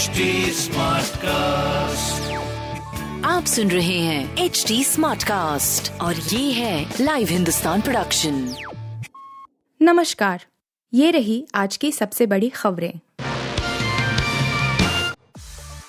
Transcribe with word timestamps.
HD 0.00 0.24
cast 1.16 2.32
आप 3.24 3.44
सुन 3.44 3.70
रहे 3.70 3.98
हैं 3.98 4.36
एच 4.36 4.64
डी 4.68 4.84
स्मार्ट 4.84 5.22
कास्ट 5.22 6.00
और 6.00 6.14
ये 6.14 6.52
है 6.52 6.94
लाइव 7.00 7.28
हिंदुस्तान 7.28 7.80
प्रोडक्शन 7.80 8.54
नमस्कार। 9.82 10.44
ये 10.94 11.10
रही 11.10 11.46
आज 11.54 11.76
की 11.76 11.92
सबसे 11.92 12.26
बड़ी 12.26 12.48
खबरें। 12.48 12.92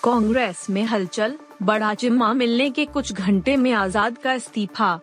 कांग्रेस 0.03 0.69
में 0.69 0.83
हलचल 0.83 1.37
बड़ा 1.63 1.93
जिम्मा 1.93 2.33
मिलने 2.33 2.69
के 2.69 2.85
कुछ 2.85 3.13
घंटे 3.13 3.55
में 3.57 3.71
आज़ाद 3.71 4.17
का 4.17 4.33
इस्तीफा। 4.33 4.99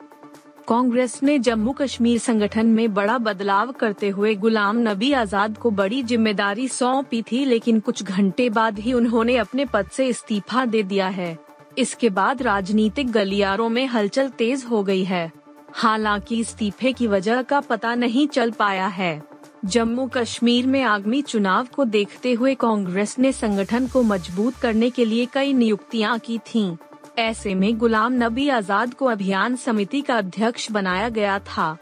कांग्रेस 0.68 1.22
ने 1.22 1.38
जम्मू 1.38 1.72
कश्मीर 1.72 2.18
संगठन 2.18 2.66
में 2.66 2.92
बड़ा 2.94 3.16
बदलाव 3.18 3.70
करते 3.72 4.08
हुए 4.08 4.34
गुलाम 4.34 4.78
नबी 4.78 5.12
आज़ाद 5.12 5.56
को 5.58 5.70
बड़ी 5.70 6.02
ज़िम्मेदारी 6.02 6.66
सौंपी 6.68 7.20
थी, 7.22 7.44
लेकिन 7.44 7.78
कुछ 7.80 8.02
घंटे 8.02 8.48
बाद 8.50 8.78
ही 8.78 8.92
उन्होंने 8.92 9.36
अपने 9.36 9.64
पद 9.64 9.88
से 9.88 10.06
इस्तीफा 10.06 10.64
दे 10.64 10.82
दिया 10.82 11.06
है। 11.08 11.36
इसके 11.78 12.10
बाद 12.10 12.42
राजनीतिक 12.42 13.10
गलियारों 13.12 13.68
में 13.68 13.86
हलचल 13.86 14.28
तेज 14.28 14.64
हो 14.64 14.82
गई 14.82 15.04
है। 15.04 15.30
हालाँकि 15.74 16.40
इस्तीफे 16.40 16.92
की 16.92 17.06
वजह 17.06 17.40
का 17.42 17.60
पता 17.60 17.94
नहीं 17.94 18.26
चल 18.28 18.50
पाया 18.50 18.86
है। 18.88 19.22
जम्मू 19.64 20.06
कश्मीर 20.08 20.66
में 20.66 20.82
आगामी 20.82 21.22
चुनाव 21.22 21.68
को 21.76 21.84
देखते 21.86 22.32
हुए 22.32 22.54
कांग्रेस 22.54 23.18
ने 23.18 23.32
संगठन 23.32 23.86
को 23.86 24.02
मज़बूत 24.02 24.54
करने 24.54 24.90
के 24.90 25.04
लिए 25.04 25.26
कई 25.26 25.52
नियुक्तियाँ 25.52 26.18
की 26.18 26.38
थीं। 26.46 26.76
ऐसे 27.18 27.54
में 27.54 27.76
गुलाम 27.78 28.12
नबी 28.14 28.48
आज़ाद 28.48 28.92
को 28.94 29.06
अभियान 29.06 29.54
समिति 29.56 30.00
का 30.00 30.16
अध्यक्ष 30.18 30.70
बनाया 30.70 31.08
गया 31.08 31.38
था। 31.38 31.76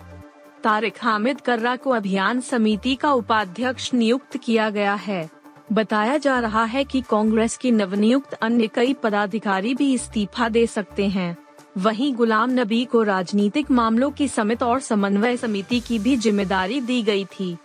तारिक 0.65 0.95
हामिद 1.01 1.41
कर्रा 1.41 1.75
को 1.77 1.91
अभियान 1.91 2.41
समिति 2.41 2.95
का 2.95 3.11
उपाध्यक्ष 3.13 3.93
नियुक्त 3.95 4.37
किया 4.37 4.69
गया 4.71 4.95
है। 4.95 5.29
बताया 5.73 6.17
जा 6.19 6.39
रहा 6.41 6.65
है 6.65 6.85
कि 6.85 7.01
कांग्रेस 7.01 7.57
की 7.57 7.71
नवनियुक्त 7.71 8.33
अन्य 8.35 8.67
कई 8.67 8.95
पदाधिकारी 8.95 9.75
भी 9.75 9.93
इस्तीफा 9.95 10.49
दे 10.49 10.67
सकते 10.67 11.09
हैं। 11.09 11.37
वहीं 11.79 12.15
गुलाम 12.15 12.51
नबी 12.51 12.85
को 12.85 13.03
राजनीतिक 13.03 13.71
मामलों 13.71 14.11
की 14.11 14.29
समिति 14.29 14.65
और 14.65 14.81
समन्वय 14.81 15.37
समिति 15.37 15.81
की 15.81 15.99
भी 15.99 16.17
ज़िम्मेदारी 16.17 16.81
दी 16.81 17.03
गई 17.03 17.25
थी। 17.31 17.57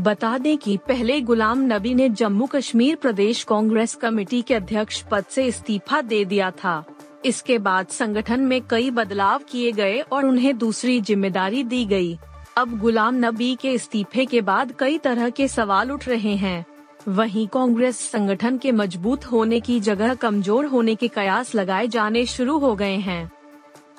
बता 0.00 0.36
दें 0.38 0.56
कि 0.58 0.76
पहले 0.88 1.20
गुलाम 1.20 1.66
नबी 1.66 1.94
ने 1.94 2.08
जम्मू 2.10 2.46
कश्मीर 2.46 2.96
प्रदेश 2.96 3.42
कांग्रेस 3.44 3.94
कमेटी 3.94 4.40
के 4.42 4.54
अध्यक्ष 4.54 5.02
पद 5.02 5.24
से 5.30 5.46
इस्तीफा 5.46 6.00
दे 6.02 6.24
दिया 6.24 6.50
था। 6.54 6.82
इसके 7.24 7.58
बाद 7.58 7.86
संगठन 7.88 8.40
में 8.40 8.60
कई 8.70 8.90
बदलाव 8.90 9.40
किए 9.50 9.72
गए 9.72 9.98
और 10.02 10.26
उन्हें 10.26 10.56
दूसरी 10.58 11.00
ज़िम्मेदारी 11.00 11.62
दी 11.64 11.84
गई। 11.84 12.18
अब 12.58 12.78
गुलाम 12.78 13.14
नबी 13.16 13.54
के 13.54 13.72
इस्तीफे 13.72 14.24
के 14.26 14.40
बाद 14.42 14.72
कई 14.78 14.98
तरह 14.98 15.30
के 15.30 15.48
सवाल 15.48 15.92
उठ 15.92 16.08
रहे 16.08 16.34
हैं। 16.36 16.64
वहीं 17.08 17.46
कांग्रेस 17.48 17.98
संगठन 18.10 18.56
के 18.58 18.72
मज़बूत 18.72 19.24
होने 19.24 19.60
की 19.60 19.78
जगह 19.80 20.14
कमज़ोर 20.14 20.66
होने 20.66 20.94
के 20.94 21.08
कयास 21.08 21.54
लगाए 21.54 21.86
जाने 21.88 22.24
शुरू 22.26 22.58
हो 22.58 22.74
गए 22.74 22.96
हैं। 22.98 23.30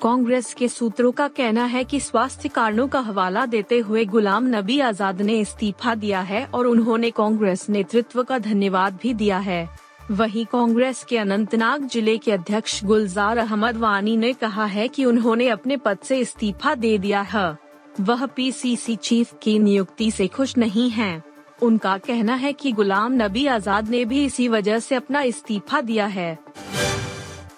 कांग्रेस 0.02 0.52
के 0.54 0.68
सूत्रों 0.68 1.10
का 1.12 1.26
कहना 1.28 1.64
है 1.64 1.82
कि 1.84 2.00
स्वास्थ्य 2.00 2.48
कारणों 2.48 2.86
का 2.88 3.00
हवाला 3.00 3.44
देते 3.46 3.78
हुए 3.78 4.04
गुलाम 4.04 4.46
नबी 4.48 4.78
आज़ाद 4.80 5.20
ने 5.22 5.38
इस्तीफा 5.40 5.94
दिया 5.94 6.20
है 6.20 6.44
और 6.46 6.66
उन्होंने 6.66 7.10
कांग्रेस 7.10 7.68
नेतृत्व 7.70 8.22
का 8.22 8.38
धन्यवाद 8.40 8.98
भी 9.02 9.14
दिया 9.14 9.38
है। 9.38 9.68
वहीं 10.10 10.44
कांग्रेस 10.44 11.04
के 11.04 11.18
अनंतनाग 11.18 11.86
ज़िले 11.88 12.16
के 12.18 12.32
अध्यक्ष 12.32 12.84
गुलजार 12.84 13.38
अहमद 13.38 13.76
वानी 13.76 14.16
ने 14.16 14.32
कहा 14.32 14.64
है 14.64 14.86
कि 14.88 15.04
उन्होंने 15.04 15.48
अपने 15.48 15.76
पद 15.76 15.98
से 16.04 16.18
इस्तीफा 16.18 16.74
दे 16.74 16.96
दिया 16.98 17.20
है। 17.22 17.56
वह 18.00 18.26
पीसीसी 18.26 18.96
चीफ 18.96 19.32
की 19.42 19.58
नियुक्ति 19.58 20.10
से 20.10 20.26
खुश 20.26 20.56
नहीं 20.56 20.88
हैं। 20.90 21.22
उनका 21.62 21.96
कहना 21.98 22.34
है 22.34 22.52
कि 22.52 22.72
गुलाम 22.72 23.12
नबी 23.12 23.46
आज़ाद 23.46 23.88
ने 23.88 24.04
भी 24.04 24.24
इसी 24.24 24.48
वजह 24.48 24.78
से 24.78 24.94
अपना 24.94 25.22
इस्तीफा 25.22 25.80
दिया 25.80 26.06
है। 26.06 26.38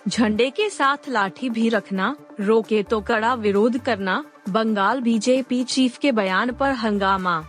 झंडे 0.09 0.51
के 0.51 0.69
साथ 0.71 1.09
लाठी 1.09 1.51
भी 1.51 1.69
रखना, 1.69 2.15
रोके 2.41 2.83
तो 2.83 3.01
कड़ा 3.01 3.35
विरोध 3.35 3.79
करना, 3.79 4.25
बंगाल 4.49 5.01
बीजेपी 5.01 5.63
चीफ 5.65 5.99
के 5.99 6.13
बयान 6.13 6.53
पर 6.53 6.73
हंगामा। 6.73 7.43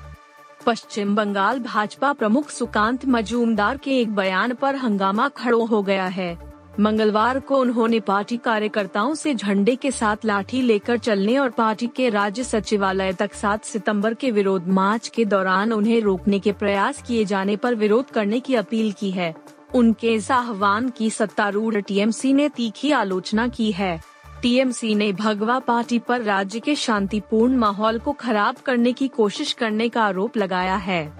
पश्चिम 0.66 1.16
बंगाल 1.16 1.60
भाजपा 1.60 2.14
प्रमुख 2.14 2.50
सुकांत 2.50 3.06
मजूमदार 3.06 3.78
के 3.78 4.00
एक 4.00 4.16
बयान 4.16 4.54
पर 4.54 4.76
हंगामा 4.76 5.28
खड़ो 5.28 5.66
हो 5.66 5.82
गया 5.84 6.06
है। 6.06 6.38
मंगलवार 6.80 7.40
को 7.40 7.60
उन्होंने 7.60 8.00
पार्टी 8.00 8.38
कार्यकर्ताओं 8.38 9.14
से 9.14 9.34
झंडे 9.36 9.76
के 9.76 9.92
साथ 9.92 10.26
लाठी 10.26 10.62
लेकर 10.62 10.98
चलने 10.98 11.38
और 11.38 11.50
पार्टी 11.50 11.88
के 11.88 12.10
राज्य 12.10 12.44
सचिवालय 12.44 13.14
तक 13.14 13.34
7 13.34 13.66
सितंबर 13.66 14.14
के 14.14 14.32
विरोध 14.32 14.68
मार्च 14.68 15.08
के 15.08 15.26
दौरान 15.26 15.74
उन्हें 15.74 16.02
रोकने 16.02 16.40
के 16.40 16.52
प्रयास 16.52 17.02
किए 17.02 17.26
जाने 17.26 17.56
पर 17.56 17.76
विरोध 17.76 18.10
करने 18.10 18.40
की 18.40 18.56
अपील 18.56 18.92
की 18.92 19.12
है। 19.12 19.34
उनके 19.76 20.14
इस 20.14 20.32
आह्वान 20.32 20.90
की 20.90 21.10
सत्तारूढ़ 21.10 21.82
टीएमसी 21.82 22.34
ने 22.34 22.50
तीखी 22.50 22.92
आलोचना 22.92 23.48
की 23.48 23.72
है। 23.72 24.15
टीएमसी 24.42 24.94
ने 24.96 25.12
भगवा 25.14 25.58
पार्टी 25.60 26.00
पर 26.00 26.22
राज्य 26.22 26.60
के 26.60 26.76
शांतिपूर्ण 26.76 27.56
माहौल 27.56 28.00
को 28.00 28.12
खराब 28.14 28.56
करने 28.56 28.94
की 28.94 29.08
कोशिश 29.08 29.54
करने 29.54 29.90
का 29.90 30.04
आरोप 30.04 30.38
लगाया 30.38 30.76
है। 30.76 31.14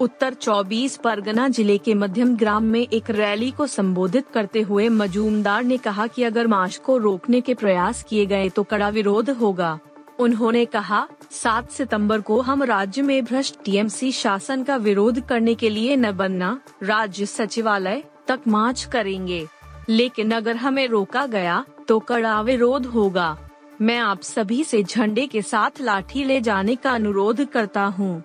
उत्तर 0.00 0.34
24 0.34 0.96
परगना 0.96 1.48
ज़िले 1.48 1.76
के 1.78 1.94
मध्यम 1.94 2.36
ग्राम 2.36 2.64
में 2.64 2.80
एक 2.80 3.10
रैली 3.10 3.50
को 3.50 3.66
संबोधित 3.66 4.28
करते 4.28 4.60
हुए 4.60 4.88
मजूमदार 4.88 5.62
ने 5.64 5.76
कहा 5.76 6.06
कि 6.06 6.22
अगर 6.22 6.46
मार्च 6.46 6.76
को 6.76 6.96
रोकने 6.96 7.40
के 7.40 7.54
प्रयास 7.54 8.02
किए 8.02 8.26
गए 8.26 8.48
तो 8.48 8.62
कड़ा 8.62 8.88
विरोध 8.88 9.30
होगा। 9.30 9.78
उन्होंने 10.18 10.64
कहा 10.64 11.06
7 11.32 11.70
सितंबर 11.70 12.20
को 12.20 12.40
हम 12.40 12.62
राज्य 12.62 13.02
में 13.02 13.24
भ्रष्ट 13.24 13.56
टीएमसी 13.64 14.12
शासन 14.12 14.62
का 14.62 14.76
विरोध 14.76 15.20
करने 15.20 15.54
के 15.54 15.70
लिए 15.70 15.96
न 15.96 16.12
बनना, 16.12 16.60
राज्य 16.82 17.26
सचिवालय 17.26 18.02
तक 18.28 18.40
मार्च 18.48 18.84
करेंगे। 18.84 19.46
लेकिन 19.88 20.30
अगर 20.30 20.56
हमें 20.56 20.86
रोका 20.88 21.26
गया 21.26 21.64
तो 21.88 21.98
कड़ा 21.98 22.40
विरोध 22.40 22.86
होगा। 22.86 23.36
मैं 23.80 23.98
आप 23.98 24.22
सभी 24.22 24.64
से 24.64 24.82
झंडे 24.82 25.26
के 25.26 25.42
साथ 25.42 25.80
लाठी 25.80 26.24
ले 26.24 26.40
जाने 26.40 26.76
का 26.76 26.90
अनुरोध 26.90 27.44
करता 27.44 27.84
हूँ। 27.84 28.22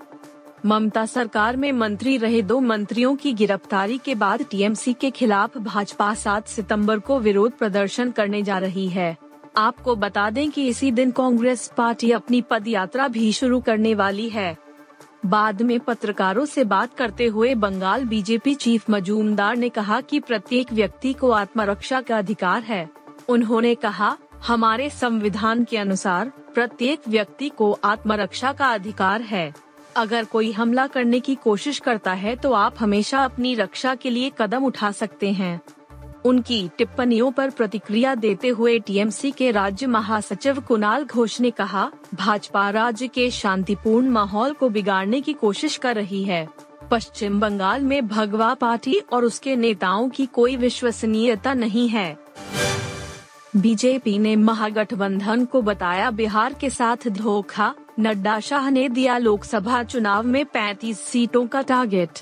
ममता 0.65 1.05
सरकार 1.05 1.57
में 1.57 1.71
मंत्री 1.71 2.17
रहे 2.17 2.41
दो 2.41 2.59
मंत्रियों 2.59 3.15
की 3.15 3.33
गिरफ्तारी 3.33 3.97
के 3.97 4.15
बाद 4.15 4.45
टीएमसी 4.51 4.93
के 4.93 5.11
खिलाफ 5.11 5.57
भाजपा 5.57 6.13
7 6.13 6.47
सितंबर 6.47 6.99
को 6.99 7.19
विरोध 7.19 7.51
प्रदर्शन 7.51 8.11
करने 8.11 8.41
जा 8.43 8.57
रही 8.57 8.87
है। 8.89 9.17
आपको 9.57 9.95
बता 9.95 10.29
दें 10.29 10.51
कि 10.51 10.67
इसी 10.67 10.91
दिन 10.91 11.11
कांग्रेस 11.11 11.71
पार्टी 11.77 12.11
अपनी 12.11 12.41
पद 12.41 12.67
यात्रा 12.67 13.07
भी 13.07 13.31
शुरू 13.31 13.59
करने 13.59 13.93
वाली 13.95 14.29
है। 14.29 14.57
बाद 15.25 15.61
में 15.61 15.79
पत्रकारों 15.79 16.45
से 16.45 16.63
बात 16.63 16.93
करते 16.93 17.25
हुए 17.25 17.55
बंगाल 17.55 18.05
बीजेपी 18.05 18.55
चीफ 18.55 18.89
मजूमदार 18.89 19.55
ने 19.55 19.69
कहा 19.69 20.01
कि 20.01 20.19
प्रत्येक 20.19 20.73
व्यक्ति 20.73 21.13
को 21.13 21.31
आत्मरक्षा 21.31 22.01
का 22.01 22.17
अधिकार 22.17 22.61
है। 22.61 23.02
उन्होंने 23.29 23.75
कहा, 23.75 24.17
हमारे 24.47 24.89
संविधान 24.89 25.63
के 25.63 25.77
अनुसार 25.77 26.31
प्रत्येक 26.53 27.07
व्यक्ति 27.07 27.49
को 27.49 27.71
आत्मरक्षा 27.83 28.53
का 28.53 28.73
अधिकार 28.73 29.21
है। 29.21 29.53
अगर 29.95 30.25
कोई 30.25 30.51
हमला 30.51 30.87
करने 30.87 31.19
की 31.19 31.35
कोशिश 31.35 31.79
करता 31.79 32.13
है 32.13 32.35
तो 32.35 32.51
आप 32.51 32.75
हमेशा 32.79 33.23
अपनी 33.25 33.53
रक्षा 33.55 33.95
के 33.95 34.09
लिए 34.09 34.31
कदम 34.37 34.65
उठा 34.65 34.91
सकते 34.91 35.31
हैं। 35.31 35.61
उनकी 36.25 36.67
टिप्पणियों 36.77 37.31
पर 37.31 37.49
प्रतिक्रिया 37.49 38.15
देते 38.15 38.47
हुए 38.47 38.77
टीएमसी 38.79 39.31
के 39.31 39.51
राज्य 39.51 39.87
महासचिव 39.87 40.59
कुणाल 40.59 41.05
घोष 41.05 41.39
ने 41.41 41.51
कहा, 41.51 41.91
भाजपा 42.15 42.69
राज्य 42.69 43.07
के 43.07 43.29
शांतिपूर्ण 43.31 44.09
माहौल 44.09 44.53
को 44.53 44.69
बिगाड़ने 44.69 45.21
की 45.21 45.33
कोशिश 45.33 45.77
कर 45.77 45.95
रही 45.95 46.23
है। 46.23 46.47
पश्चिम 46.91 47.39
बंगाल 47.39 47.81
में 47.81 48.07
भगवा 48.07 48.53
पार्टी 48.53 48.99
और 49.13 49.25
उसके 49.25 49.55
नेताओं 49.55 50.09
की 50.09 50.25
कोई 50.25 50.55
विश्वसनीयता 50.55 51.53
नहीं 51.53 51.87
है। 51.89 52.22
बीजेपी 53.57 54.19
ने 54.19 54.35
महागठबंधन 54.35 55.45
को 55.45 55.61
बताया 55.61 56.11
बिहार 56.11 56.53
के 56.53 56.69
साथ 56.69 57.07
धोखा। 57.07 57.73
नड्डा 57.99 58.39
शाह 58.39 58.69
ने 58.69 58.89
दिया 58.89 59.17
लोकसभा 59.17 59.83
चुनाव 59.83 60.23
में 60.23 60.45
35 60.45 60.99
सीटों 60.99 61.47
का 61.47 61.61
टारगेट। 61.61 62.19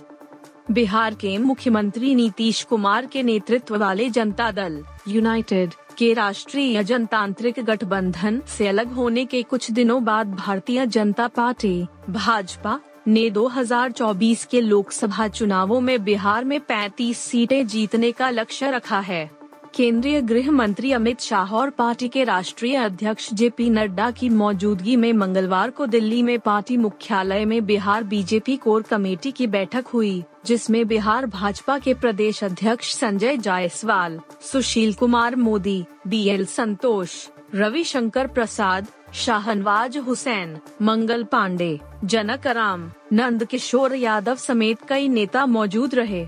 बिहार 0.71 1.13
के 1.13 1.37
मुख्यमंत्री 1.37 2.15
नीतीश 2.15 2.63
कुमार 2.63 3.05
के 3.05 3.23
नेतृत्व 3.23 3.77
वाले 3.77 4.09
जनता 4.09 4.51
दल, 4.51 4.83
यूनाइटेड 5.07 5.73
के 5.97 6.13
राष्ट्रीय 6.13 6.83
जनतांत्रिक 6.83 7.59
गठबंधन 7.59 8.41
से 8.47 8.67
अलग 8.67 8.91
होने 8.91 9.25
के 9.25 9.43
कुछ 9.43 9.71
दिनों 9.71 10.03
बाद 10.03 10.35
भारतीय 10.35 10.85
जनता 10.85 11.27
पार्टी, 11.27 11.87
भाजपा, 12.09 12.79
ने 13.07 13.29
2024 13.29 14.45
के 14.45 14.61
लोकसभा 14.61 15.27
चुनावों 15.27 15.81
में 15.81 16.03
बिहार 16.03 16.45
में 16.45 16.59
35 16.59 17.17
सीटें 17.17 17.67
जीतने 17.67 18.11
का 18.11 18.29
लक्ष्य 18.29 18.71
रखा 18.71 18.99
है। 18.99 19.40
केंद्रीय 19.75 20.21
गृह 20.21 20.51
मंत्री 20.51 20.91
अमित 20.91 21.21
शाह 21.21 21.53
और 21.55 21.69
पार्टी 21.69 22.07
के 22.07 22.23
राष्ट्रीय 22.23 22.75
अध्यक्ष 22.75 23.33
जे 23.33 23.49
पी 23.49 23.69
नड्डा 23.69 24.09
की 24.11 24.29
मौजूदगी 24.29 24.95
में 24.95 25.13
मंगलवार 25.13 25.69
को 25.69 25.85
दिल्ली 25.85 26.23
में 26.23 26.39
पार्टी 26.39 26.77
मुख्यालय 26.77 27.45
में 27.45 27.65
बिहार 27.65 28.03
बीजेपी 28.03 28.55
कोर 28.57 28.81
कमेटी 28.81 29.31
की 29.31 29.47
बैठक 29.47 29.87
हुई, 29.87 30.23
जिसमें 30.45 30.87
बिहार 30.87 31.25
भाजपा 31.25 31.77
के 31.79 31.93
प्रदेश 31.93 32.43
अध्यक्ष 32.43 32.93
संजय 32.95 33.37
जायसवाल, 33.37 34.19
सुशील 34.41 34.93
कुमार 34.93 35.35
मोदी, 35.35 35.83
बी 36.07 36.23
एल 36.27 36.45
संतोष, 36.45 37.15
रविशंकर 37.55 38.27
प्रसाद, 38.27 38.87
शाहनवाज 39.13 39.97
हुसैन, 39.97 40.57
मंगल 40.81 41.23
पांडे, 41.23 41.79
जनक 42.03 42.47
राम 42.47 42.91
नंद 43.13 43.45
किशोर 43.45 43.95
यादव 43.95 44.35
समेत 44.35 44.85
कई 44.89 45.07
नेता 45.07 45.45
मौजूद 45.45 45.95
रहे। 45.95 46.27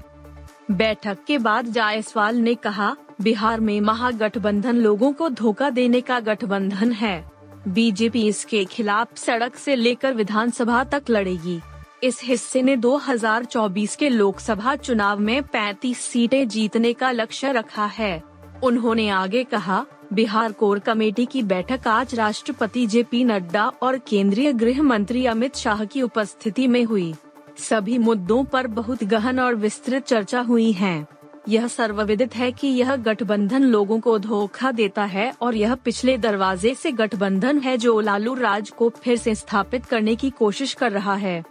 बैठक 0.71 1.17
के 1.27 1.37
बाद 1.37 1.65
जायसवाल 1.65 2.35
ने 2.35 2.55
कहा 2.55 2.95
बिहार 3.21 3.59
में 3.59 3.81
महागठबंधन 3.81 4.75
लोगों 4.75 5.13
को 5.13 5.29
धोखा 5.29 5.69
देने 5.69 6.01
का 6.01 6.19
गठबंधन 6.19 6.91
है। 6.91 7.31
बीजेपी 7.67 8.27
इसके 8.27 8.65
खिलाफ 8.65 9.17
सड़क 9.17 9.55
से 9.55 9.75
लेकर 9.75 10.13
विधानसभा 10.13 10.83
तक 10.83 11.03
लड़ेगी। 11.09 11.59
इस 12.03 12.19
हिस्से 12.23 12.61
ने 12.61 12.75
2024 12.77 13.95
के 13.95 14.09
लोकसभा 14.09 14.75
चुनाव 14.75 15.19
में 15.19 15.43
35 15.43 15.99
सीटें 15.99 16.47
जीतने 16.47 16.93
का 16.93 17.11
लक्ष्य 17.11 17.51
रखा 17.51 17.85
है। 17.85 18.23
उन्होंने 18.63 19.09
आगे 19.09 19.43
कहा, 19.43 19.85
बिहार 20.13 20.51
कोर 20.51 20.79
कमेटी 20.79 21.25
की 21.25 21.43
बैठक 21.43 21.87
आज 21.87 22.15
राष्ट्रपति 22.15 22.85
जे 22.87 23.03
पी 23.03 23.23
नड्डा 23.23 23.71
और 23.81 23.97
केंद्रीय 23.97 24.53
गृह 24.53 24.81
मंत्री 24.81 25.25
अमित 25.25 25.55
शाह 25.55 25.85
की 25.85 26.01
उपस्थिति 26.01 26.67
में 26.67 26.83
हुई। 26.83 27.13
सभी 27.57 27.97
मुद्दों 27.97 28.43
पर 28.43 28.67
बहुत 28.67 29.03
गहन 29.03 29.39
और 29.39 29.55
विस्तृत 29.55 30.03
चर्चा 30.03 30.41
हुई 30.41 30.71
है। 30.71 31.22
यह 31.49 31.67
सर्वविदित 31.67 32.35
है 32.35 32.51
कि 32.51 32.67
यह 32.67 32.95
गठबंधन 32.95 33.63
लोगों 33.63 33.99
को 33.99 34.19
धोखा 34.19 34.71
देता 34.71 35.03
है 35.03 35.33
और 35.41 35.55
यह 35.55 35.75
पिछले 35.75 36.17
दरवाजे 36.17 36.75
से 36.75 36.91
गठबंधन 36.91 37.59
है 37.59 37.77
जो 37.77 37.99
लालू 37.99 38.33
राज 38.33 38.69
को 38.69 38.89
फिर 38.89 39.17
से 39.17 39.35
स्थापित 39.35 39.85
करने 39.85 40.15
की 40.15 40.29
कोशिश 40.29 40.73
कर 40.73 40.91
रहा 40.91 41.15
है। 41.15 41.43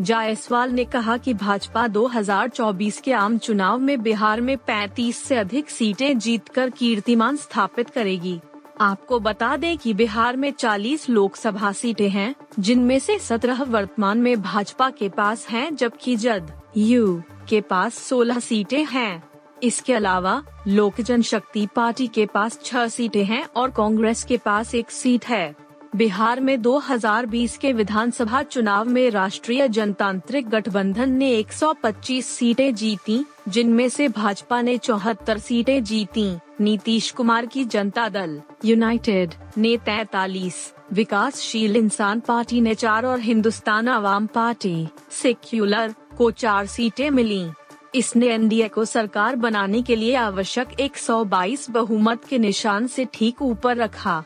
जायसवाल 0.00 0.70
ने 0.70 0.84
कहा 0.84 1.16
कि 1.16 1.34
भाजपा 1.34 1.86
2024 1.86 3.00
के 3.00 3.12
आम 3.12 3.38
चुनाव 3.38 3.78
में 3.78 4.02
बिहार 4.02 4.40
में 4.40 4.56
35 4.56 5.16
से 5.16 5.36
अधिक 5.36 5.70
सीटें 5.70 6.18
जीतकर 6.18 6.70
कीर्तिमान 6.70 7.36
स्थापित 7.36 7.90
करेगी। 7.90 8.40
आपको 8.80 9.20
बता 9.20 9.56
दें 9.56 9.78
कि 9.78 9.94
बिहार 9.94 10.36
में 10.36 10.52
40 10.52 11.10
लोकसभा 11.10 11.72
सीटें 11.72 12.08
हैं, 12.08 12.34
जिनमें 12.58 12.98
से 12.98 13.18
17 13.18 13.62
वर्तमान 13.62 14.18
में 14.18 14.42
भाजपा 14.42 14.90
के 14.90 15.08
पास 15.08 15.48
हैं, 15.48 15.76
जबकि 15.76 16.16
जद 16.16 16.52
यू 16.76 17.22
के 17.48 17.60
पास 17.60 17.94
16 17.94 18.38
सीटें 18.38 18.84
हैं। 18.84 19.30
इसके 19.62 19.94
अलावा, 19.94 20.44
लोक 20.68 21.00
जनशक्ति 21.00 21.68
पार्टी 21.76 22.06
के 22.06 22.26
पास 22.26 22.58
छह 22.64 22.88
सीटें 22.88 23.24
हैं 23.24 23.48
और 23.56 23.70
कांग्रेस 23.70 24.24
के 24.24 24.36
पास 24.36 24.74
एक 24.74 24.90
सीट 24.90 25.26
है। 25.26 25.54
बिहार 25.96 26.40
में 26.40 26.62
2020 26.62 27.56
के 27.58 27.72
विधानसभा 27.72 28.42
चुनाव 28.42 28.84
में 28.84 29.10
राष्ट्रीय 29.10 29.68
जनतांत्रिक 29.68 30.48
गठबंधन 30.48 31.10
ने 31.10 31.30
125 31.30 32.26
सीटें 32.26 32.74
जीती, 32.74 33.24
जिनमें 33.48 33.88
से 33.88 34.08
भाजपा 34.08 34.62
ने 34.62 34.78
चौहत्तर 34.78 35.38
सीटें 35.38 35.84
जीती। 35.84 36.38
नीतीश 36.60 37.10
कुमार 37.10 37.46
की 37.46 37.64
जनता 37.64 38.08
दल, 38.08 38.40
यूनाइटेड, 38.64 39.34
ने 39.58 39.76
तैतालीस। 39.76 40.74
विकासशील 40.92 41.76
इंसान 41.76 42.20
पार्टी 42.20 42.60
ने 42.60 42.74
चार 42.74 43.06
और 43.06 43.20
हिंदुस्तान 43.20 43.88
आवाम 43.88 44.26
पार्टी, 44.26 44.88
सेक्युलर 45.10 45.94
को 46.18 46.30
चार 46.30 46.66
सीटें 46.66 47.10
मिली। 47.10 47.50
इसने 47.94 48.26
एनडीए 48.26 48.68
को 48.68 48.84
सरकार 48.84 49.36
बनाने 49.36 49.82
के 49.82 49.96
लिए 49.96 50.14
आवश्यक 50.14 50.80
122 50.80 51.70
बहुमत 51.70 52.24
के 52.24 52.38
निशान 52.38 52.86
से 52.86 53.04
ठीक 53.04 53.42
ऊपर 53.42 53.76
रखा। 53.76 54.24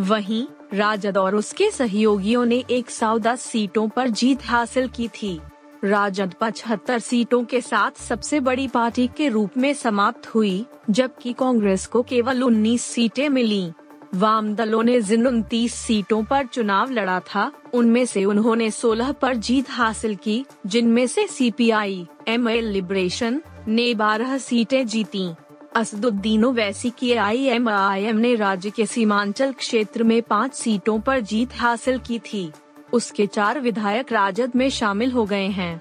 वहीं, 0.00 0.46
राजद 0.74 1.16
और 1.16 1.34
उसके 1.34 1.70
सहयोगियों 1.70 2.44
ने 2.46 2.64
एक 2.70 2.90
सीटों 2.90 3.88
पर 3.88 4.08
जीत 4.08 4.44
हासिल 4.44 4.88
की 4.88 5.08
थी। 5.08 5.40
राजद 5.84 6.34
पचहत्तर 6.40 6.98
सीटों 6.98 7.44
के 7.44 7.60
साथ 7.60 8.00
सबसे 8.00 8.40
बड़ी 8.40 8.68
पार्टी 8.68 9.08
के 9.16 9.28
रूप 9.28 9.50
में 9.56 9.74
समाप्त 9.74 10.26
हुई, 10.26 10.66
जबकि 10.90 11.32
कांग्रेस 11.32 11.86
को 11.86 12.02
केवल 12.02 12.42
19 12.42 12.84
सीटें 12.84 13.28
मिली। 13.28 13.72
वाम 14.14 14.54
दलों 14.54 14.82
ने 14.82 15.00
जिन 15.00 15.26
उनतीस 15.26 15.74
सीटों 15.74 16.24
पर 16.24 16.46
चुनाव 16.46 16.90
लड़ा 16.90 17.20
था 17.20 17.52
उनमें 17.74 18.06
से 18.06 18.24
उन्होंने 18.24 18.70
16 18.70 19.12
पर 19.12 19.36
जीत 19.36 19.70
हासिल 19.70 20.14
की 20.14 20.46
जिनमें 20.66 21.06
से 21.06 21.26
सीपीआई, 21.26 22.06
एमएल 22.28 22.64
लिबरेशन 22.64 23.42
ने 23.68 23.94
12 23.94 24.38
सीटें 24.38 24.86
जीती। 24.86 25.34
असदुद्दीन 25.76 26.44
ओवैसी 26.44 26.90
की 26.90 27.12
आईएमआईएम 27.12 28.16
ने 28.16 28.34
राज्य 28.34 28.70
के 28.70 28.86
सीमांचल 28.86 29.52
क्षेत्र 29.52 30.02
में 30.02 30.22
पाँच 30.22 30.54
सीटों 30.54 31.00
पर 31.00 31.20
जीत 31.20 31.48
हासिल 31.54 31.98
की 31.98 32.18
थी। 32.18 32.50
उसके 32.92 33.26
चार 33.26 33.60
विधायक 33.60 34.12
राजद 34.12 34.52
में 34.56 34.70
शामिल 34.70 35.12
हो 35.12 35.24
गए 35.24 35.46
हैं। 35.46 35.80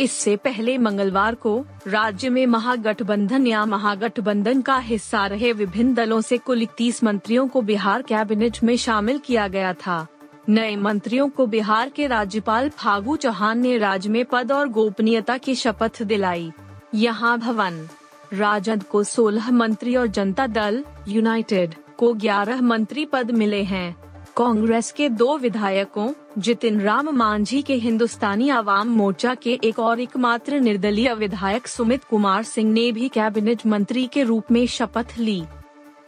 इससे 0.00 0.36
पहले 0.36 0.78
मंगलवार 0.78 1.34
को 1.34 1.64
राज्य 1.86 2.28
में 2.28 2.46
महागठबंधन 2.46 3.46
या 3.46 3.64
महागठबंधन 3.64 4.60
का 4.60 4.78
हिस्सा 4.78 5.26
रहे 5.26 5.52
विभिन्न 5.52 5.94
दलों 5.94 6.20
से 6.20 6.38
कुल 6.38 6.62
इकतीस 6.62 7.04
मंत्रियों 7.04 7.48
को 7.48 7.62
बिहार 7.62 8.02
कैबिनेट 8.02 8.62
में 8.62 8.76
शामिल 8.76 9.18
किया 9.18 9.48
गया 9.48 9.72
था। 9.72 10.06
नए 10.48 10.76
मंत्रियों 10.76 11.28
को 11.28 11.46
बिहार 11.46 11.88
के 11.88 12.06
राज्यपाल 12.06 12.68
फागू 12.68 13.16
चौहान 13.16 13.58
ने 13.58 13.78
राज्य 13.78 14.10
में 14.10 14.24
पद 14.24 14.52
और 14.52 14.68
गोपनीयता 14.68 15.38
की 15.38 15.54
शपथ 15.54 16.02
दिलाई। 16.02 16.52
यहाँ 16.94 17.38
भवन, 17.38 17.88
राजद 18.32 18.82
को 18.82 19.04
16 19.04 19.50
मंत्री 19.50 19.96
और 19.96 20.06
जनता 20.06 20.46
दल, 20.46 20.84
यूनाइटेड 21.08 21.74
को 21.98 22.14
11 22.14 22.60
मंत्री 22.60 23.04
पद 23.04 23.30
मिले 23.30 23.62
हैं। 23.62 24.07
कांग्रेस 24.38 24.92
के 24.92 25.08
दो 25.08 25.36
विधायकों, 25.38 26.12
जितिन 26.38 26.80
राम 26.80 27.08
मांझी 27.10 27.62
के 27.62 27.74
हिंदुस्तानी 27.74 28.48
आवाम 28.48 28.88
मोर्चा 28.88 29.34
के 29.34 29.58
एक 29.64 29.78
और 29.78 30.00
एकमात्र 30.00 30.60
निर्दलीय 30.60 31.14
विधायक 31.14 31.68
सुमित 31.68 32.04
कुमार 32.04 32.42
सिंह 32.42 32.72
ने 32.72 32.92
भी 32.92 33.08
कैबिनेट 33.08 33.66
मंत्री 33.66 34.06
के 34.06 34.22
रूप 34.22 34.52
में 34.52 34.66
शपथ 34.66 35.06
ली। 35.18 35.42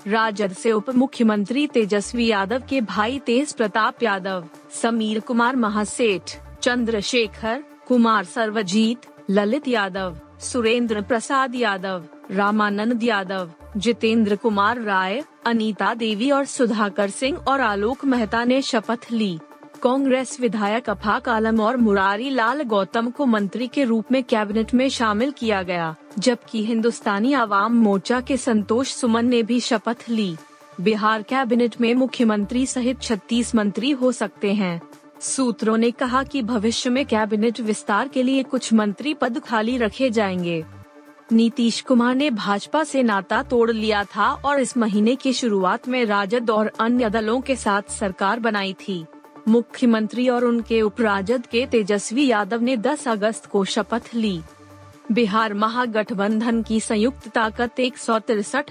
राजद 0.07 0.53
से 0.53 0.73
उप 0.73 0.91
मुख्यमंत्री 0.91 1.67
तेजस्वी 1.67 2.27
यादव 2.27 2.63
के 2.69 2.81
भाई 2.81 3.19
तेज 3.19 3.53
प्रताप 3.53 4.03
यादव, 4.03 4.45
समीर 4.83 5.21
कुमार 5.21 5.57
महासेठ, 5.57 6.23
चंद्रशेखर 6.63 7.65
कुमार 7.89 8.25
सर्वजीत, 8.25 9.07
ललित 9.31 9.69
यादव, 9.69 10.17
सुरेंद्र 10.41 11.03
प्रसाद 11.03 11.55
यादव, 11.55 12.05
रामानंद 12.31 13.03
यादव, 13.03 13.51
जितेंद्र 13.77 14.37
कुमार 14.37 14.81
राय 14.81 15.23
अनीता 15.47 15.95
देवी 15.95 16.31
और 16.31 16.45
सुधाकर 16.45 17.11
सिंह 17.11 17.39
और 17.39 17.61
आलोक 17.61 18.05
मेहता 18.05 18.45
ने 18.45 18.63
शपथ 18.63 18.99
ली। 19.13 19.39
कांग्रेस 19.83 20.41
विधायक 20.41 20.91
अफाक 20.91 21.29
आलम 21.29 21.61
और 21.61 21.77
मुरारी 21.77 22.31
लाल 22.31 22.63
गौतम 22.63 23.11
को 23.11 23.27
मंत्री 23.27 23.69
के 23.69 23.85
रूप 23.85 24.13
में 24.13 24.25
कैबिनेट 24.25 24.75
में 24.75 24.89
शामिल 24.89 25.31
किया 25.31 25.63
गया, 25.63 25.95
जबकि 26.19 26.65
हिंदुस्तानी 26.65 27.33
आवाम 27.33 27.75
मोर्चा 27.75 28.21
के 28.21 28.37
संतोष 28.37 28.89
सुमन 28.89 29.27
ने 29.27 29.43
भी 29.43 29.61
शपथ 29.61 29.97
ली। 30.09 30.37
बिहार 30.81 31.23
कैबिनेट 31.23 31.81
में 31.81 31.95
मुख्यमंत्री 31.95 32.67
सहित 32.67 33.01
36 33.01 33.55
मंत्री 33.55 33.91
हो 33.91 34.13
सकते 34.13 34.53
हैं। 34.55 34.83
सूत्रों 35.21 35.77
ने 35.77 35.91
कहा 35.91 36.23
कि 36.23 36.43
भविष्य 36.43 36.91
में 36.91 37.07
कैबिनेट 37.07 37.61
विस्तार 37.61 38.09
के 38.09 38.23
लिए 38.23 38.43
कुछ 38.43 38.73
मंत्री 38.73 39.15
पद 39.15 39.39
खाली 39.39 39.79
रखे 39.79 40.11
जाएँगे। 40.11 40.65
नीतीश 41.33 41.81
कुमार 41.81 42.15
ने 42.15 42.31
भाजपा 42.31 42.85
से 42.85 43.03
नाता 43.03 43.43
तोड़ 43.43 43.71
लिया 43.71 44.05
था 44.05 44.33
और 44.33 44.61
इस 44.61 44.77
महीने 44.77 45.15
की 45.17 45.33
शुरुआत 45.33 45.89
में 45.89 46.05
राजद 46.05 46.51
और 46.51 46.73
अन्य 46.81 47.11
दलों 47.11 47.41
के 47.41 47.57
साथ 47.57 47.83
सरकार 47.91 48.41
बनाई 48.41 48.73
थी। 48.73 49.07
मुख्यमंत्री 49.49 50.29
और 50.29 50.45
उनके 50.45 50.83
उपराजद 50.83 51.47
के 51.47 51.67
तेजस्वी 51.67 52.27
यादव 52.27 52.61
ने 52.61 52.77
10 52.77 53.09
अगस्त 53.09 53.47
को 53.47 53.65
शपथ 53.65 54.03
ली। 54.15 54.41
बिहार 55.13 55.55
महागठबंधन 55.55 56.63
की 56.63 56.81
संयुक्त 56.81 57.29
ताकत 57.29 57.81
एक 57.81 57.99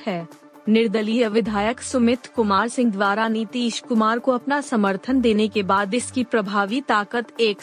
है। 0.07 0.27
निर्दलीय 0.69 1.27
विधायक 1.27 1.81
सुमित 1.81 2.25
कुमार 2.25 2.67
सिंह 2.67 2.91
द्वारा 2.91 3.27
नीतीश 3.27 3.79
कुमार 3.79 4.19
को 4.19 4.31
अपना 4.31 4.61
समर्थन 4.61 5.21
देने 5.21 5.47
के 5.47 5.63
बाद 5.63 5.93
इसकी 5.93 6.23
प्रभावी 6.23 6.81
ताकत 6.81 7.25
एक 7.39 7.61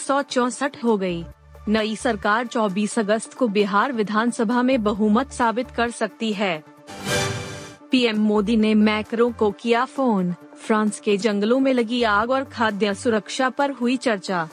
हो 0.85 0.97
गई। 0.97 1.25
नई 1.69 1.97
सरकार 1.97 2.47
24 2.47 2.99
अगस्त 2.99 3.35
को 3.35 3.49
बिहार 3.49 3.93
विधानसभा 3.93 4.63
में 4.63 4.83
बहुमत 4.83 5.31
साबित 5.31 5.71
कर 5.71 5.91
सकती 5.91 6.33
है। 6.33 6.65
पीएम 7.91 8.19
मोदी 8.19 8.57
ने 8.57 8.75
मैक्रो 8.75 9.31
को 9.39 9.51
किया 9.51 9.85
फ़ोन। 9.85 10.35
फ्रांस 10.57 11.01
के 11.01 11.17
जंगलों 11.17 11.61
में 11.61 11.73
लगी 11.73 12.03
आग 12.03 12.31
और 12.31 12.45
खाद्य 12.45 12.95
सुरक्षा 12.95 13.49
पर 13.49 13.71
हुई 13.71 13.97
चर्चा। 13.97 14.49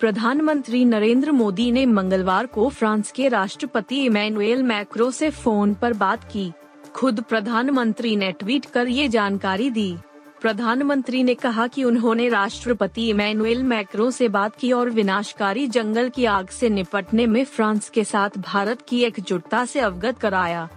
प्रधानमंत्री 0.00 0.84
नरेंद्र 0.84 1.32
मोदी 1.32 1.70
ने 1.72 1.86
मंगलवार 1.86 2.46
को 2.46 2.68
फ्रांस 2.68 3.12
के 3.12 3.28
राष्ट्रपति 3.28 4.04
इमैनुएल 4.04 4.62
मैक्रो 4.62 5.10
से 5.10 5.30
फ़ोन 5.30 5.74
पर 5.74 5.92
बात 5.92 6.24
की। 6.32 6.52
खुद 6.94 7.20
प्रधानमंत्री 7.20 8.16
ने 8.16 8.32
ट्वीट 8.32 8.66
कर 8.66 8.88
ये 8.88 9.08
जानकारी 9.08 9.70
दी। 9.70 9.96
प्रधानमंत्री 10.40 11.22
ने 11.22 11.34
कहा 11.34 11.66
कि 11.66 11.84
उन्होंने 11.84 12.28
राष्ट्रपति 12.28 13.08
इमैनुएल 13.08 13.62
मैक्रो 13.62 14.10
से 14.10 14.28
बात 14.28 14.56
की 14.56 14.72
और 14.72 14.90
विनाशकारी 14.90 15.66
जंगल 15.66 16.08
की 16.08 16.24
आग 16.24 16.48
से 16.48 16.68
निपटने 16.68 17.26
में 17.26 17.44
फ्रांस 17.44 17.88
के 17.88 18.04
साथ 18.04 18.30
भारत 18.38 18.82
की 18.88 19.02
एकजुटता 19.02 19.64
से 19.64 19.80
अवगत 19.80 20.18
कराया। 20.18 20.68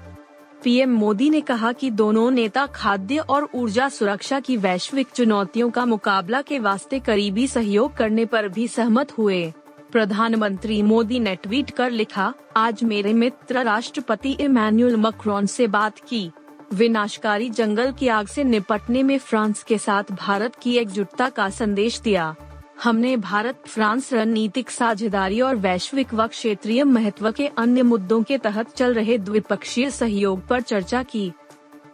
पीएम 0.63 0.91
मोदी 0.91 1.29
ने 1.29 1.41
कहा 1.41 1.71
कि 1.71 1.89
दोनों 1.89 2.31
नेता 2.31 2.65
खाद्य 2.65 3.17
और 3.17 3.49
ऊर्जा 3.55 3.89
सुरक्षा 3.89 4.39
की 4.39 4.57
वैश्विक 4.57 5.07
चुनौतियों 5.15 5.69
का 5.69 5.85
मुकाबला 5.85 6.41
के 6.41 6.59
वास्ते 6.59 6.99
करीबी 6.99 7.47
सहयोग 7.47 7.95
करने 7.97 8.25
पर 8.25 8.47
भी 8.47 8.67
सहमत 8.67 9.17
हुए। 9.17 9.53
प्रधानमंत्री 9.91 10.81
मोदी 10.81 11.19
ने 11.19 11.35
ट्वीट 11.35 11.69
कर 11.69 11.91
लिखा, 11.91 12.33
आज 12.57 12.83
मेरे 12.83 13.13
मित्र 13.13 13.63
राष्ट्रपति 13.63 14.37
इमैनुअल 14.39 14.95
मक्रोन 14.95 15.45
से 15.45 15.67
बात 15.67 15.99
की। 15.99 16.31
विनाशकारी 16.73 17.49
जंगल 17.49 17.91
की 17.91 18.07
आग 18.07 18.27
से 18.27 18.43
निपटने 18.43 19.03
में 19.03 19.17
फ्रांस 19.17 19.63
के 19.63 19.77
साथ 19.77 20.03
भारत 20.11 20.55
की 20.55 20.77
एकजुटता 20.77 21.29
का 21.29 21.49
संदेश 21.49 21.99
दिया। 21.99 22.35
हमने 22.83 23.17
भारत, 23.17 23.63
फ्रांस 23.67 24.13
रणनीतिक 24.13 24.69
साझेदारी 24.69 25.41
और 25.41 25.55
वैश्विक 25.55 26.13
व 26.13 26.27
क्षेत्रीय 26.27 26.83
महत्व 26.83 27.31
के 27.31 27.47
अन्य 27.47 27.81
मुद्दों 27.81 28.23
के 28.23 28.37
तहत 28.37 28.75
चल 28.75 28.93
रहे 28.93 29.17
द्विपक्षीय 29.17 29.89
सहयोग 29.91 30.47
पर 30.47 30.61
चर्चा 30.61 31.03
की। 31.03 31.31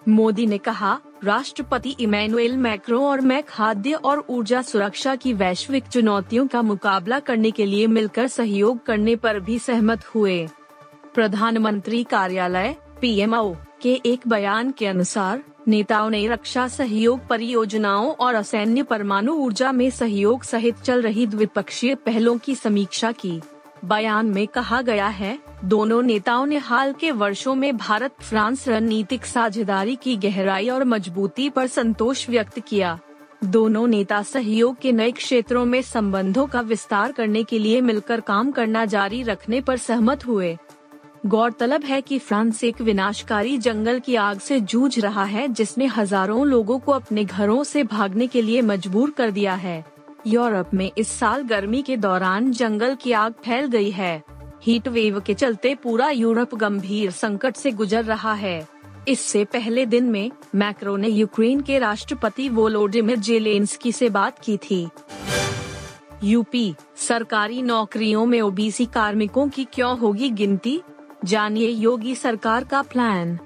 मोदी 0.07 0.45
ने 0.45 0.57
कहा, 0.57 0.99
राष्ट्रपति 1.23 1.95
इमैनुएल 1.99 2.57
मैक्रो 2.57 3.05
और 3.07 3.21
मैं 3.21 3.43
खाद्य 3.43 3.93
और 3.93 4.25
ऊर्जा 4.29 4.61
सुरक्षा 4.61 5.15
की 5.15 5.33
वैश्विक 5.33 5.87
चुनौतियों 5.87 6.47
का 6.47 6.61
मुकाबला 6.61 7.19
करने 7.19 7.51
के 7.51 7.65
लिए 7.65 7.87
मिलकर 7.87 8.27
सहयोग 8.27 8.85
करने 8.85 9.15
पर 9.15 9.39
भी 9.39 9.59
सहमत 9.59 10.05
हुए। 10.05 10.47
प्रधानमंत्री 11.13 12.03
कार्यालय, 12.03 12.75
पीएमओ 13.01 13.55
के 13.81 14.01
एक 14.05 14.27
बयान 14.27 14.71
के 14.71 14.87
अनुसार, 14.87 15.43
नेताओं 15.67 16.09
ने 16.09 16.27
रक्षा 16.27 16.67
सहयोग 16.67 17.27
परियोजनाओं 17.27 18.11
और 18.11 18.35
असैन्य 18.35 18.83
परमाणु 18.83 19.33
ऊर्जा 19.33 19.71
में 19.71 19.89
सहयोग 19.89 20.43
सहित 20.43 20.75
चल 20.75 21.01
रही 21.01 21.25
द्विपक्षीय 21.27 21.95
पहलों 21.95 22.37
की 22.37 22.55
समीक्षा 22.55 23.11
की। 23.11 23.41
बयान 23.85 24.25
में 24.25 24.47
कहा 24.47 24.81
गया 24.81 25.07
है, 25.07 25.39
दोनों 25.65 26.01
नेताओं 26.01 26.45
ने 26.45 26.57
हाल 26.57 26.93
के 26.93 27.11
वर्षों 27.11 27.55
में 27.55 27.77
भारत 27.77 28.11
फ्रांस 28.21 28.67
रणनीतिक 28.67 29.25
साझेदारी 29.25 29.95
की 29.95 30.15
गहराई 30.15 30.69
और 30.69 30.83
मजबूती 30.83 31.49
पर 31.49 31.67
संतोष 31.67 32.29
व्यक्त 32.29 32.59
किया। 32.59 32.99
दोनों 33.43 33.87
नेता 33.87 34.23
सहयोग 34.23 34.79
के 34.79 34.91
नए 34.91 35.11
क्षेत्रों 35.11 35.65
में 35.65 35.81
संबंधों 35.81 36.47
का 36.47 36.61
विस्तार 36.61 37.11
करने 37.11 37.43
के 37.43 37.59
लिए 37.59 37.81
मिलकर 37.81 38.21
काम 38.21 38.51
करना 38.51 38.85
जारी 38.85 39.23
रखने 39.23 39.61
पर 39.61 39.77
सहमत 39.77 40.27
हुए। 40.27 40.57
गौरतलब 41.25 41.83
है 41.83 42.01
कि 42.01 42.17
फ्रांस 42.19 42.63
एक 42.63 42.79
विनाशकारी 42.81 43.57
जंगल 43.57 43.99
की 43.99 44.15
आग 44.15 44.39
से 44.39 44.59
जूझ 44.59 44.99
रहा 44.99 45.23
है, 45.23 45.47
जिसने 45.47 45.85
हज़ारों 45.85 46.45
लोगों 46.47 46.77
को 46.79 46.91
अपने 46.91 47.23
घरों 47.23 47.63
से 47.63 47.83
भागने 47.83 48.27
के 48.27 48.41
लिए 48.41 48.61
मजबूर 48.61 49.09
कर 49.09 49.31
दिया 49.31 49.53
है। 49.53 49.83
यूरोप 50.27 50.73
में 50.73 50.91
इस 50.97 51.07
साल 51.09 51.41
गर्मी 51.41 51.81
के 51.81 51.97
दौरान 51.97 52.51
जंगल 52.51 52.95
की 52.95 53.11
आग 53.11 53.33
फैल 53.45 53.65
गई 53.65 53.89
है। 53.91 54.23
हीट 54.63 54.87
वेव 54.87 55.19
के 55.19 55.33
चलते 55.33 55.73
पूरा 55.75 56.09
यूरोप 56.09 56.55
गंभीर 56.55 57.11
संकट 57.11 57.55
से 57.55 57.71
गुजर 57.71 58.03
रहा 58.03 58.33
है। 58.33 58.67
इससे 59.07 59.43
पहले 59.45 59.85
दिन 59.85 60.05
में, 60.05 60.31
मैक्रो 60.55 60.95
ने 60.97 61.07
यूक्रेन 61.07 61.61
के 61.61 61.79
राष्ट्रपति 61.79 62.47
वोलोडिमिर 62.49 63.17
जेलेंस्की 63.19 63.91
से 63.91 64.09
बात 64.09 64.39
की 64.39 64.57
थी। 64.59 64.87
यूपी, 66.23 66.73
सरकारी 66.97 67.61
नौकरियों 67.61 68.25
में 68.25 68.39
ओबीसी 68.41 68.85
कार्मिकों 68.85 69.47
की 69.49 69.63
क्यों 69.63 69.97
होगी 69.99 70.29
गिनती? 70.29 70.79
जानिए 71.25 71.69
योगी 71.69 72.15
सरकार 72.15 72.63
का 72.63 72.81
प्लान 72.81 73.37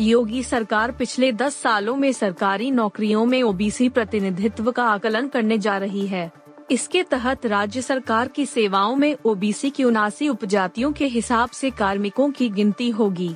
योगी 0.00 0.42
सरकार 0.42 0.90
पिछले 0.92 1.32
10 1.32 1.54
सालों 1.54 1.96
में 1.96 2.12
सरकारी 2.12 2.70
नौकरियों 2.70 3.24
में 3.26 3.42
ओबीसी 3.42 3.88
प्रतिनिधित्व 3.88 4.70
का 4.70 4.84
आकलन 4.84 5.28
करने 5.28 5.58
जा 5.58 5.76
रही 5.78 6.06
है। 6.06 6.30
इसके 6.70 7.02
तहत 7.02 7.46
राज्य 7.46 7.82
सरकार 7.82 8.28
की 8.28 8.46
सेवाओं 8.46 8.96
में 8.96 9.16
ओबीसी 9.24 9.70
की 9.70 9.84
उनासी 9.84 10.28
उपजातियों 10.28 10.92
के 10.92 11.06
हिसाब 11.06 11.50
से 11.50 11.70
कार्मिकों 11.70 12.30
की 12.30 12.48
गिनती 12.48 12.90
होगी। 12.90 13.34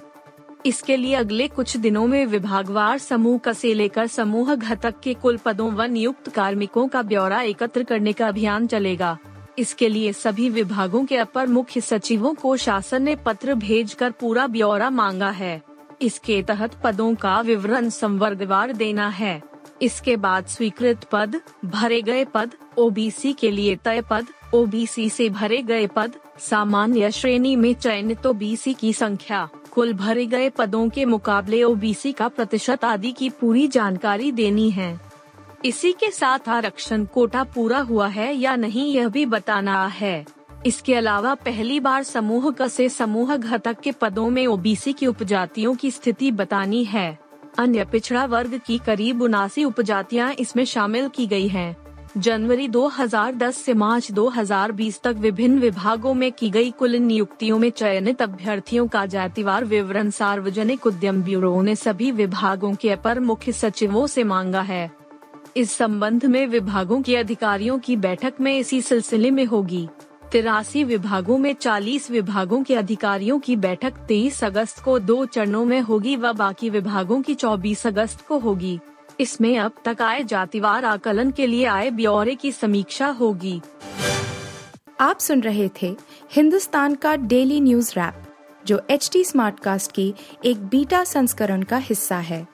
इसके 0.66 0.96
लिए 0.96 1.14
अगले 1.14 1.48
कुछ 1.48 1.76
दिनों 1.76 2.06
में 2.06 2.26
विभागवार 2.26 2.98
समूह 2.98 3.38
क 3.44 3.52
से 3.52 3.74
लेकर 3.74 4.06
समूह 4.06 4.54
घटक 4.54 5.00
के 5.02 5.14
कुल 5.14 5.36
पदों 5.36 5.70
व 5.72 5.82
नियुक्त 5.82 6.28
कार्मिकों 6.28 6.88
का 6.88 7.02
ब्यौरा 7.02 7.40
एकत्र 7.42 7.82
करने 7.82 8.12
का 8.12 8.28
अभियान 8.28 8.66
चलेगा। 8.66 9.18
इसके 9.58 9.88
लिए 9.88 10.12
सभी 10.12 10.48
विभागों 10.50 11.04
के 11.04 11.16
अपर 11.16 11.46
मुख्य 11.46 11.80
सचिवों 11.80 12.34
को 12.34 12.56
शासन 12.56 13.02
ने 13.02 13.16
पत्र 13.16 13.54
भेजकर 13.54 14.10
पूरा 14.10 14.46
ब्यौरा 14.46 14.90
मांगा 14.90 15.30
है। 15.30 15.62
इसके 16.02 16.42
तहत 16.42 16.74
पदों 16.84 17.14
का 17.14 17.40
विवरण 17.40 17.88
संवर्गवार 17.88 18.72
देना 18.72 19.08
है। 19.08 19.42
इसके 19.82 20.16
बाद 20.16 20.46
स्वीकृत 20.46 21.04
पद, 21.04 21.40
भरे 21.64 22.02
गए 22.02 22.24
पद 22.24 22.50
ओबीसी 22.78 23.32
के 23.32 23.50
लिए 23.50 23.76
तय 23.76 24.02
पद 24.10 24.26
ओबीसी 24.54 25.08
से 25.10 25.28
भरे 25.30 25.62
गए 25.62 25.86
पद, 25.86 26.12
सामान्य 26.40 27.10
श्रेणी 27.10 27.54
में 27.56 27.74
चयनित 27.74 28.26
ओबीसी 28.26 28.74
की 28.74 28.92
संख्या, 28.92 29.48
कुल 29.70 29.92
भरे 29.92 30.26
गए 30.26 30.48
पदों 30.50 30.88
के 30.88 31.04
मुकाबले 31.04 31.62
ओबीसी 31.62 32.12
का 32.12 32.28
प्रतिशत 32.28 32.84
आदि 32.84 33.12
की 33.12 33.30
पूरी 33.30 33.66
जानकारी 33.68 34.30
देनी 34.32 34.70
है। 34.70 35.03
इसी 35.64 35.92
के 35.92 36.10
साथ 36.10 36.48
आरक्षण 36.48 37.04
कोटा 37.04 37.42
पूरा 37.44 37.78
हुआ 37.80 38.06
है 38.06 38.32
या 38.34 38.54
नहीं 38.56 38.84
यह 38.94 39.08
भी 39.08 39.26
बताना 39.26 39.86
है। 39.86 40.24
इसके 40.66 40.94
अलावा 40.94 41.34
पहली 41.34 41.78
बार 41.80 42.02
समूह 42.02 42.50
क 42.50 42.66
से 42.68 42.88
समूह 42.88 43.36
घटक 43.36 43.80
के 43.80 43.92
पदों 43.92 44.28
में 44.30 44.46
ओबीसी 44.46 44.92
की 44.92 45.06
उपजातियों 45.06 45.74
की 45.74 45.90
स्थिति 45.90 46.30
बतानी 46.30 46.82
है। 46.84 47.18
अन्य 47.58 47.84
पिछड़ा 47.84 48.24
वर्ग 48.24 48.60
की 48.66 48.78
करीब 48.78 49.22
उनासी 49.22 49.64
उपजातियाँ 49.64 50.32
इसमें 50.32 50.64
शामिल 50.64 51.08
की 51.08 51.26
गई 51.26 51.48
हैं। 51.48 51.76
जनवरी 52.18 52.68
2010 52.68 53.52
से 53.52 53.74
मार्च 53.74 54.10
2020 54.12 55.00
तक 55.02 55.14
विभिन्न 55.18 55.58
विभागों 55.58 56.12
में 56.14 56.30
की 56.32 56.50
गई 56.50 56.70
कुल 56.70 56.96
नियुक्तियों 56.96 57.58
में 57.58 57.70
चयनित 57.70 58.22
अभ्यर्थियों 58.22 58.86
का 58.88 59.06
जातिवार 59.06 59.64
विवरण 59.64 60.10
सार्वजनिक 60.10 60.86
उद्यम 60.86 61.22
ब्यूरो 61.22 61.62
ने 61.62 61.76
सभी 61.76 62.10
विभागों 62.10 62.74
के 62.74 62.90
अपर 62.90 63.20
मुख्य 63.20 63.52
सचिवों 63.52 64.06
से 64.06 64.24
मांगा 64.24 64.60
है। 64.60 65.03
इस 65.56 65.72
संबंध 65.72 66.24
में 66.24 66.46
विभागों 66.46 67.02
के 67.02 67.16
अधिकारियों 67.16 67.78
की 67.78 67.96
बैठक 67.96 68.34
में 68.40 68.58
इसी 68.58 68.80
सिलसिले 68.80 69.30
में 69.30 69.44
होगी। 69.44 69.88
तिरासी 70.32 70.84
विभागों 70.84 71.38
में 71.38 71.54
40 71.54 72.10
विभागों 72.10 72.62
के 72.62 72.74
अधिकारियों 72.74 73.38
की 73.38 73.56
बैठक 73.56 73.92
23 74.08 74.44
अगस्त 74.44 74.82
को 74.84 74.98
दो 74.98 75.24
चरणों 75.24 75.64
में 75.64 75.80
होगी 75.80 76.16
व 76.16 76.32
बाकी 76.32 76.70
विभागों 76.70 77.22
की 77.22 77.34
24 77.34 77.86
अगस्त 77.86 78.26
को 78.26 78.38
होगी। 78.38 78.78
इसमें 79.20 79.58
अब 79.58 79.72
तक 79.84 80.02
आए 80.02 80.24
जातिवार 80.24 80.84
आकलन 80.84 81.30
के 81.30 81.46
लिए 81.46 81.64
आए 81.64 81.90
ब्यौरे 81.90 82.34
की 82.34 82.52
समीक्षा 82.52 83.06
होगी। 83.06 83.60
आप 85.00 85.18
सुन 85.18 85.40
रहे 85.40 85.70
थे 85.82 85.96
हिंदुस्तान 86.32 86.94
का 86.94 87.16
डेली 87.16 87.60
न्यूज़ 87.60 87.92
रैप, 87.92 88.14
जो 88.66 88.82
एच 88.90 89.10
टी 89.12 89.24
स्मार्ट 89.24 89.60
कास्ट 89.60 89.92
की 89.92 90.14
एक 90.44 90.66
बीटा 90.66 91.04
संस्करण 91.04 91.62
का 91.62 91.76
हिस्सा 91.76 92.16
है। 92.16 92.53